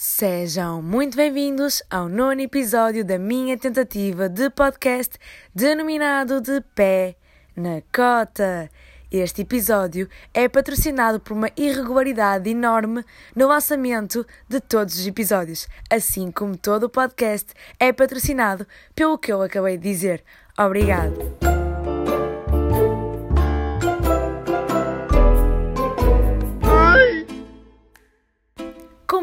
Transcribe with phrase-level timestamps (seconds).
[0.00, 5.18] Sejam muito bem-vindos ao nono episódio da minha tentativa de podcast
[5.52, 7.16] denominado de Pé
[7.56, 8.70] na Cota.
[9.10, 16.30] Este episódio é patrocinado por uma irregularidade enorme no lançamento de todos os episódios, assim
[16.30, 20.22] como todo o podcast é patrocinado pelo que eu acabei de dizer.
[20.56, 21.47] Obrigado.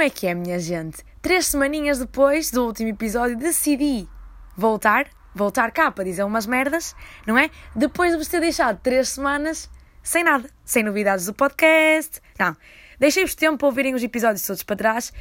[0.00, 1.04] Como é que é, minha gente?
[1.20, 4.08] Três semaninhas depois do último episódio decidi
[4.56, 6.96] voltar, voltar cá para dizer umas merdas,
[7.26, 7.50] não é?
[7.76, 9.68] Depois de vos ter deixado três semanas
[10.02, 12.18] sem nada, sem novidades do podcast.
[12.38, 12.56] Não,
[12.98, 15.12] deixei-vos tempo para ouvirem os episódios todos para trás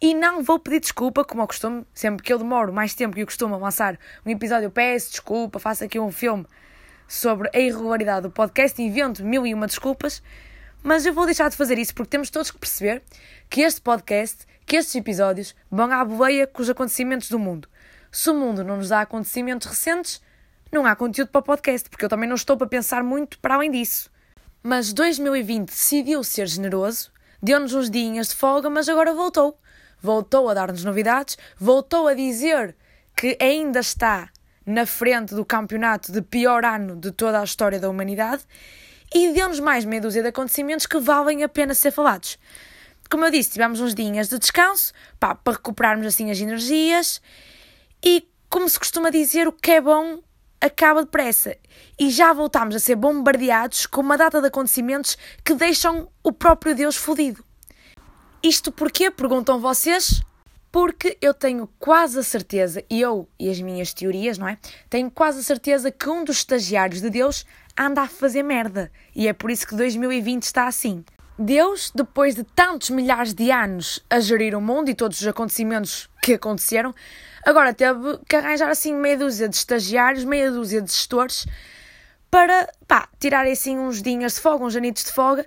[0.00, 3.22] e não vou pedir desculpa, como ao costume, sempre que eu demoro mais tempo que
[3.22, 6.46] eu costumo a lançar um episódio, eu peço desculpa, faço aqui um filme
[7.08, 10.22] sobre a irregularidade do podcast invento mil e uma desculpas.
[10.82, 13.02] Mas eu vou deixar de fazer isso porque temos todos que perceber
[13.50, 17.68] que este podcast, que estes episódios vão à boleia com os acontecimentos do mundo.
[18.12, 20.20] Se o mundo não nos dá acontecimentos recentes,
[20.70, 23.54] não há conteúdo para o podcast, porque eu também não estou para pensar muito para
[23.54, 24.10] além disso.
[24.62, 27.10] Mas 2020 decidiu ser generoso,
[27.42, 29.58] deu-nos uns dias de folga, mas agora voltou.
[30.00, 32.76] Voltou a dar-nos novidades, voltou a dizer
[33.16, 34.30] que ainda está
[34.64, 38.42] na frente do campeonato de pior ano de toda a história da humanidade
[39.14, 42.38] e deu-nos mais meia dúzia de acontecimentos que valem a pena ser falados.
[43.10, 47.22] Como eu disse, tivemos uns dias de descanso pá, para recuperarmos assim as energias
[48.04, 50.20] e, como se costuma dizer, o que é bom
[50.60, 51.56] acaba depressa.
[51.98, 56.74] E já voltámos a ser bombardeados com uma data de acontecimentos que deixam o próprio
[56.74, 57.44] Deus fodido.
[58.42, 59.10] Isto porquê?
[59.10, 60.22] Perguntam vocês?
[60.70, 64.58] Porque eu tenho quase a certeza, eu e as minhas teorias, não é?
[64.90, 67.46] Tenho quase a certeza que um dos estagiários de Deus
[67.78, 68.90] anda a fazer merda.
[69.14, 71.04] E é por isso que 2020 está assim.
[71.38, 76.10] Deus, depois de tantos milhares de anos a gerir o mundo e todos os acontecimentos
[76.20, 76.92] que aconteceram,
[77.46, 81.46] agora teve que arranjar assim meia dúzia de estagiários, meia dúzia de gestores
[82.28, 85.46] para pá, tirar assim uns dias de folga, uns anitos de folga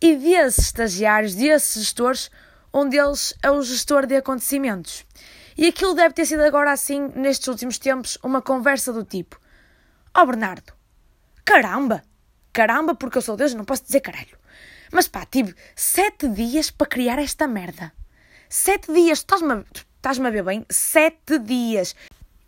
[0.00, 2.30] e desses estagiários, desses gestores,
[2.72, 5.04] um deles é o gestor de acontecimentos.
[5.56, 9.38] E aquilo deve ter sido agora assim, nestes últimos tempos, uma conversa do tipo:
[10.14, 10.72] Ó oh Bernardo,
[11.44, 12.02] Caramba!
[12.52, 14.36] Caramba, porque eu sou Deus, não posso dizer caralho.
[14.92, 17.92] Mas pá, tive sete dias para criar esta merda.
[18.48, 20.66] Sete dias, estás-me a, a ver bem?
[20.68, 21.96] Sete dias.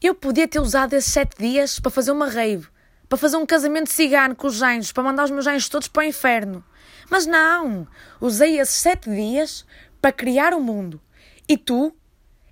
[0.02, 2.68] Eu podia ter usado esses sete dias para fazer uma rave,
[3.08, 6.02] para fazer um casamento cigano com os anjos, para mandar os meus anjos todos para
[6.02, 6.62] o inferno.
[7.08, 7.88] Mas não!
[8.20, 9.64] Usei esses sete dias
[10.02, 11.00] para criar o mundo.
[11.48, 11.96] E tu,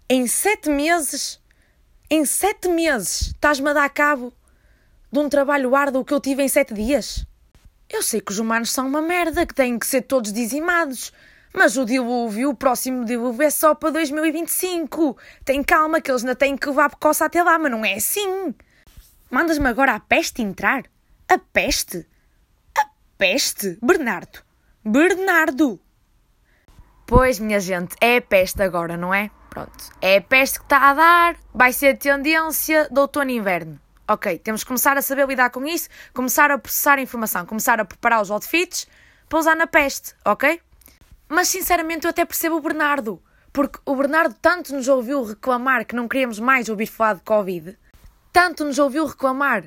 [0.09, 1.39] em sete meses,
[2.09, 4.33] em sete meses, estás-me a dar cabo
[5.13, 7.27] de um trabalho árduo que eu tive em sete dias?
[7.87, 11.13] Eu sei que os humanos são uma merda, que têm que ser todos dizimados.
[11.53, 15.15] Mas o dilúvio, o próximo dilúvio é só para 2025.
[15.45, 18.55] Tem calma que eles ainda têm que levar coça até lá, mas não é assim.
[19.31, 20.85] Mandas-me agora a peste entrar?
[21.29, 22.07] A peste?
[22.75, 22.87] A
[23.19, 23.79] peste?
[23.83, 24.39] Bernardo.
[24.83, 25.79] Bernardo.
[27.07, 29.31] Pois, minha gente, é a peste agora, não é?
[29.51, 29.91] Pronto.
[30.01, 33.79] É a peste que está a dar, vai ser a tendência de outono e inverno.
[34.13, 37.81] Ok, temos que começar a saber lidar com isso, começar a processar a informação, começar
[37.81, 38.87] a preparar os outfits
[39.27, 40.61] para usar na peste, ok?
[41.27, 43.23] Mas sinceramente eu até percebo o Bernardo,
[43.55, 47.79] porque o Bernardo tanto nos ouviu reclamar que não queríamos mais ouvir falar de Covid,
[48.31, 49.65] tanto nos ouviu reclamar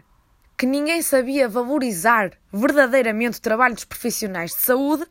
[0.55, 5.07] que ninguém sabia valorizar verdadeiramente o trabalho dos profissionais de saúde,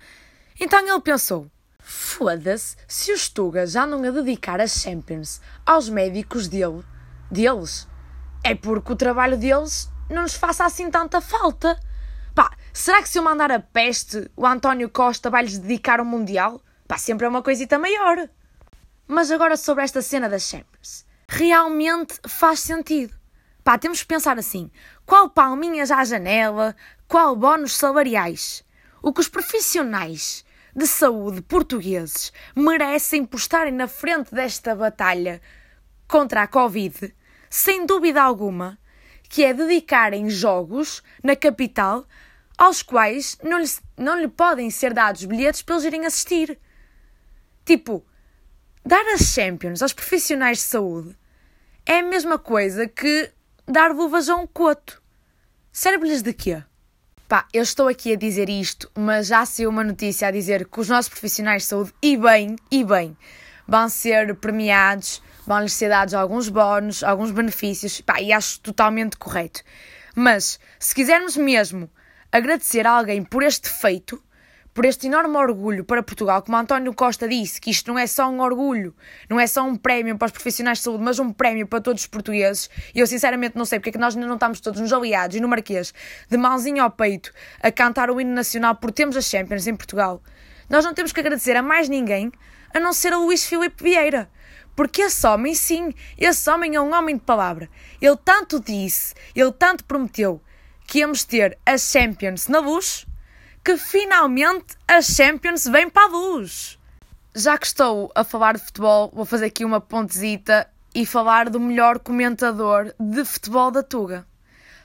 [0.61, 6.47] então ele pensou: foda-se, se os Tugas já não a dedicar as Champions aos médicos
[6.47, 6.84] dele,
[7.28, 7.89] deles,
[8.44, 11.81] é porque o trabalho deles não nos faça assim tanta falta.
[12.34, 16.05] Pá, será que se eu mandar a peste, o António Costa vai lhes dedicar o
[16.05, 16.60] Mundial?
[16.87, 18.28] Pá, sempre é uma coisita maior.
[19.09, 21.06] Mas agora sobre esta cena das Champions.
[21.27, 23.15] Realmente faz sentido.
[23.65, 24.71] Pá, temos que pensar assim:
[25.06, 26.77] qual palminhas à janela,
[27.09, 28.62] qual bónus salariais?
[29.00, 30.44] O que os profissionais
[30.77, 35.41] de saúde portugueses merecem por estarem na frente desta batalha
[36.07, 37.15] contra a Covid
[37.56, 38.77] sem dúvida alguma,
[39.28, 42.04] que é dedicarem jogos na capital
[42.59, 46.59] aos quais não lhe, não lhe podem ser dados bilhetes para eles irem assistir.
[47.65, 48.04] Tipo,
[48.84, 51.16] dar as Champions aos profissionais de saúde
[51.86, 53.30] é a mesma coisa que
[53.65, 55.01] dar luvas a um coto.
[55.71, 56.60] Serve-lhes de quê?
[57.28, 60.80] Pá, eu estou aqui a dizer isto, mas já saiu uma notícia a dizer que
[60.80, 63.16] os nossos profissionais de saúde, e bem, e bem,
[63.65, 69.62] vão ser premiados vão-lhes ser dados alguns bónus, alguns benefícios, pá, e acho totalmente correto.
[70.14, 71.91] Mas, se quisermos mesmo
[72.30, 74.22] agradecer a alguém por este feito,
[74.74, 78.28] por este enorme orgulho para Portugal, como António Costa disse, que isto não é só
[78.28, 78.92] um orgulho,
[79.30, 82.02] não é só um prémio para os profissionais de saúde, mas um prémio para todos
[82.02, 82.68] os portugueses.
[82.92, 85.36] E eu sinceramente não sei porque é que nós ainda não estamos todos nos aliados
[85.36, 85.94] e no Marquês,
[86.28, 87.32] de mãozinha ao peito,
[87.62, 90.20] a cantar o hino nacional por termos as Champions em Portugal.
[90.68, 92.32] Nós não temos que agradecer a mais ninguém
[92.74, 94.28] a não ser a Luís Filipe Vieira.
[94.76, 97.68] Porque esse homem, sim, esse homem é um homem de palavra.
[98.00, 100.41] Ele tanto disse, ele tanto prometeu
[100.86, 103.06] que íamos ter as Champions na luz
[103.65, 106.78] que finalmente a Champions vem para a luz.
[107.34, 111.59] Já que estou a falar de futebol, vou fazer aqui uma pontezita e falar do
[111.59, 114.27] melhor comentador de futebol da Tuga.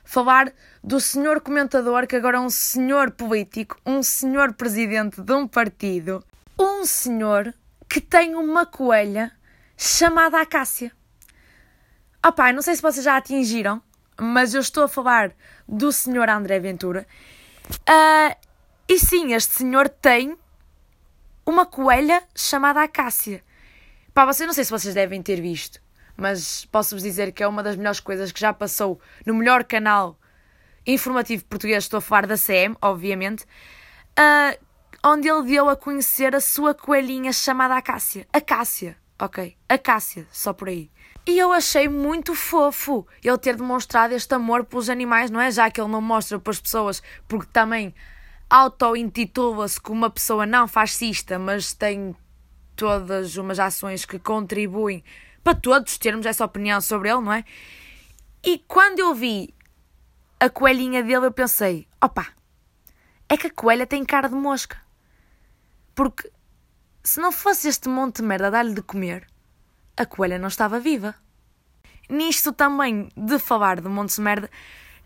[0.06, 0.52] Falar
[0.82, 6.24] do senhor comentador que agora é um senhor político, um senhor presidente de um partido,
[6.58, 7.54] um senhor
[7.88, 9.32] que tem uma coelha
[9.82, 10.92] chamada Acácia.
[12.22, 13.82] Ah pai, não sei se vocês já atingiram,
[14.20, 15.32] mas eu estou a falar
[15.66, 17.08] do senhor André Ventura.
[17.88, 18.36] Uh,
[18.90, 20.38] e sim, este senhor tem
[21.46, 23.42] uma coelha chamada Acácia.
[24.14, 25.82] Pá, vocês não sei se vocês devem ter visto,
[26.18, 30.20] mas posso-vos dizer que é uma das melhores coisas que já passou no melhor canal
[30.86, 31.86] informativo português.
[31.86, 33.46] Estou a falar da CM, obviamente.
[34.20, 34.60] Uh,
[35.06, 38.28] onde ele deu a conhecer a sua coelhinha chamada Acácia.
[38.34, 39.58] Acácia, ok?
[39.68, 40.90] Acácia, só por aí.
[41.28, 45.52] E eu achei muito fofo ele ter demonstrado este amor pelos animais, não é?
[45.52, 47.94] Já que ele não mostra para as pessoas, porque também
[48.50, 52.16] auto-intitula-se como uma pessoa não fascista, mas tem
[52.76, 55.04] todas umas ações que contribuem
[55.44, 57.44] para todos termos essa opinião sobre ele, não é?
[58.44, 59.54] E quando eu vi
[60.40, 62.28] a coelhinha dele, eu pensei: opa,
[63.28, 64.78] é que a coelha tem cara de mosca.
[65.94, 66.32] Porque
[67.10, 69.26] se não fosse este monte de merda a dar-lhe de comer,
[69.98, 71.16] a coelha não estava viva.
[72.08, 74.48] Nisto também de falar de monte de merda,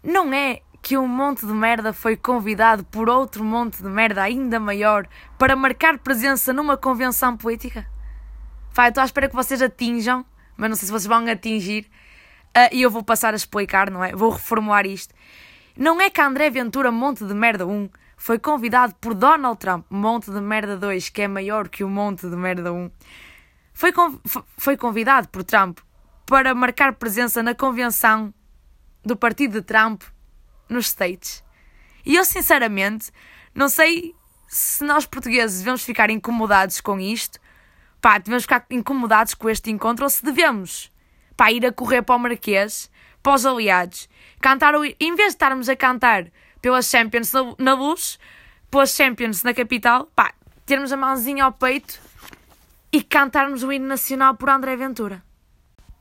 [0.03, 4.59] não é que um monte de merda foi convidado por outro monte de merda ainda
[4.59, 5.07] maior
[5.39, 7.87] para marcar presença numa convenção política?
[8.73, 10.25] Vai, estou à espera que vocês atinjam,
[10.57, 11.89] mas não sei se vocês vão atingir,
[12.49, 14.13] uh, e eu vou passar a explicar, não é?
[14.13, 15.15] Vou reformular isto.
[15.77, 17.89] Não é que André Ventura, monte de merda 1,
[18.23, 22.21] foi convidado por Donald Trump, monte de merda 2, que é maior que o monte
[22.21, 22.89] de merda 1,
[23.73, 24.17] foi, conv
[24.57, 25.79] foi convidado por Trump
[26.25, 28.33] para marcar presença na convenção
[29.03, 30.03] do partido de Trump
[30.69, 31.43] nos States.
[32.05, 33.11] E eu, sinceramente,
[33.53, 34.15] não sei
[34.47, 37.37] se nós portugueses devemos ficar incomodados com isto,
[37.99, 40.89] pá, devemos ficar incomodados com este encontro ou se devemos,
[41.35, 42.89] pá, ir a correr para o Marquês,
[43.21, 44.07] para os aliados,
[44.39, 46.31] cantar, em vez de estarmos a cantar
[46.63, 48.17] pelas Champions na luz,
[48.71, 50.33] pelas Champions na capital, pá,
[50.65, 51.99] termos a mãozinha ao peito
[52.89, 55.21] e cantarmos o hino nacional por André Ventura.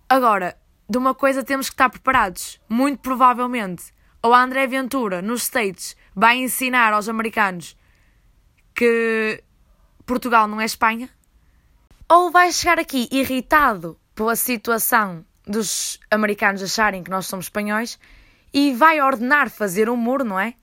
[0.09, 0.57] Agora,
[0.89, 2.61] de uma coisa temos que estar preparados.
[2.69, 3.93] Muito provavelmente
[4.23, 7.77] ou André Ventura, nos States, vai ensinar aos americanos
[8.73, 9.43] que
[10.07, 11.11] Portugal não é Espanha,
[12.09, 17.99] ou vai chegar aqui irritado pela situação dos americanos acharem que nós somos espanhóis
[18.53, 20.55] e vai ordenar fazer um muro, não é?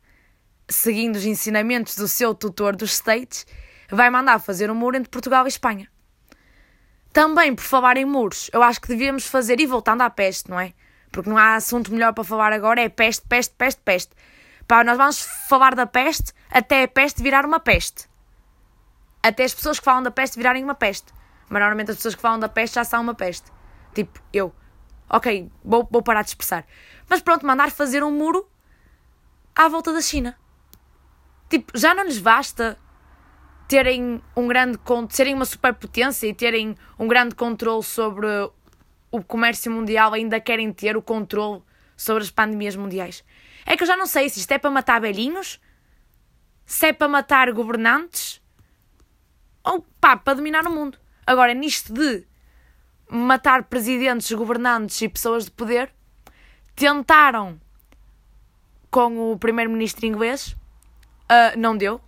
[0.68, 3.45] Seguindo os ensinamentos do seu tutor dos States,
[3.89, 5.89] vai mandar fazer um muro entre Portugal e Espanha.
[7.12, 10.59] Também, por falar em muros, eu acho que devíamos fazer, e voltando à peste, não
[10.59, 10.74] é?
[11.12, 14.15] porque não há assunto melhor para falar agora, é peste, peste, peste, peste.
[14.68, 18.07] Pá, nós vamos falar da peste até a peste virar uma peste.
[19.21, 21.12] Até as pessoas que falam da peste virarem uma peste.
[21.50, 23.51] Mas normalmente as pessoas que falam da peste já são uma peste.
[23.94, 24.53] Tipo, eu.
[25.10, 26.66] Ok, vou, vou parar de expressar.
[27.10, 28.48] Mas pronto, mandar fazer um muro
[29.56, 30.38] à volta da China.
[31.50, 32.78] Tipo, já não lhes basta
[33.68, 38.28] terem um grande serem uma superpotência e terem um grande controle sobre
[39.12, 41.62] o comércio mundial ainda querem ter o controle
[41.98, 43.24] sobre as pandemias mundiais.
[43.66, 45.60] É que eu já não sei se isto é para matar velhinhos,
[46.66, 48.42] se é para matar governantes
[49.63, 50.98] ou pá, para dominar o mundo.
[51.25, 52.25] Agora, nisto de
[53.10, 55.92] matar presidentes, governantes e pessoas de poder,
[56.75, 57.60] tentaram
[58.92, 60.56] com o primeiro-ministro inglês,
[61.30, 62.00] uh, não deu.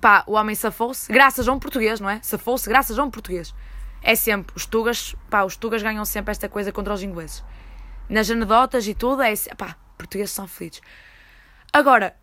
[0.00, 2.20] Pá, o homem safou-se, graças a um português, não é?
[2.22, 3.54] Safou-se graças a um português
[4.06, 7.42] é sempre, os tugas, pá, os tugas ganham sempre esta coisa contra os ingleses.
[8.08, 10.80] Nas anedotas e tudo, é pá, portugueses são feliz.
[11.72, 12.16] Agora,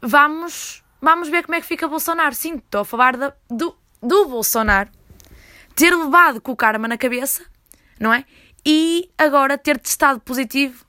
[0.00, 2.36] vamos, vamos ver como é que fica Bolsonaro.
[2.36, 4.90] Sim, estou a falar da, do, do Bolsonaro
[5.80, 7.42] ter levado com o karma na cabeça,
[7.98, 8.26] não é?
[8.66, 10.84] E agora ter testado positivo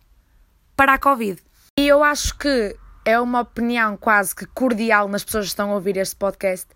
[0.75, 1.41] para a Covid.
[1.79, 5.75] E eu acho que é uma opinião quase que cordial nas pessoas que estão a
[5.75, 6.67] ouvir este podcast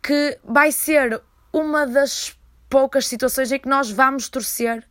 [0.00, 1.20] que vai ser
[1.52, 2.38] uma das
[2.68, 4.88] poucas situações em que nós vamos torcer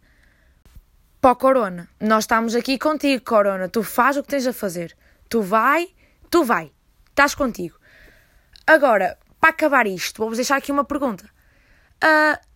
[1.21, 1.87] para o Corona.
[1.97, 3.69] Nós estamos aqui contigo, Corona.
[3.69, 4.97] Tu faz o que tens a fazer.
[5.29, 5.87] Tu vai,
[6.29, 6.73] tu vai.
[7.09, 7.79] Estás contigo.
[8.67, 11.23] Agora, para acabar isto, vou-vos deixar aqui uma pergunta.
[12.03, 12.48] Uh,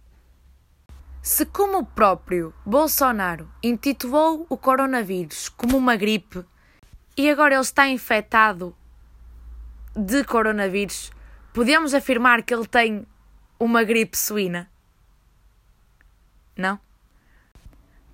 [1.23, 6.43] se, como o próprio Bolsonaro intitulou o coronavírus como uma gripe
[7.15, 8.75] e agora ele está infectado
[9.95, 11.13] de coronavírus,
[11.53, 13.07] podemos afirmar que ele tem
[13.57, 14.69] uma gripe suína?
[16.57, 16.77] Não?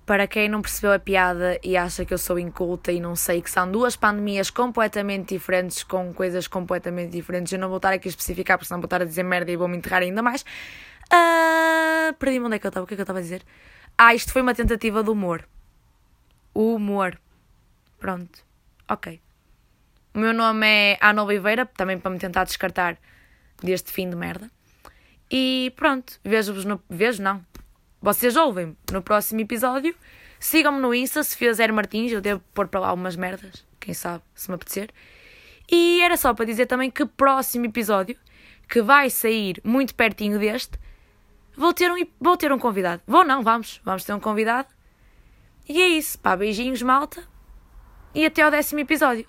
[0.06, 3.42] Para quem não percebeu a piada e acha que eu sou inculta e não sei
[3.42, 8.06] que são duas pandemias completamente diferentes, com coisas completamente diferentes, eu não vou estar aqui
[8.06, 10.44] a especificar, porque senão vou estar a dizer merda e vou me enterrar ainda mais.
[11.12, 12.84] Uh, Perdi-me onde é que eu estava.
[12.84, 13.42] O que é que eu estava a dizer?
[13.96, 15.48] Ah, isto foi uma tentativa de humor.
[16.54, 17.20] O humor.
[17.98, 18.44] Pronto.
[18.88, 19.20] Ok.
[20.14, 22.98] O meu nome é Ana Oliveira, também para me tentar descartar
[23.62, 24.50] deste fim de merda.
[25.30, 26.82] E pronto, vejo-vos no.
[26.88, 27.44] Vejo, não.
[28.02, 29.94] Vocês ouvem no próximo episódio.
[30.40, 32.10] Sigam-me no Insta, Sofia Zero Martins.
[32.10, 34.90] Eu devo pôr para lá umas merdas, quem sabe, se me apetecer.
[35.70, 38.16] E era só para dizer também que próximo episódio,
[38.68, 40.78] que vai sair muito pertinho deste,
[41.60, 43.02] vou ter um, vou ter um convidado.
[43.06, 44.68] Vou não, vamos, vamos ter um convidado.
[45.68, 47.22] E é isso, pá, beijinhos, malta.
[48.14, 49.28] E até ao décimo episódio.